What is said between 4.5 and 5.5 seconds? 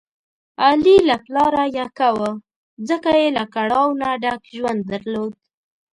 ژوند درلود.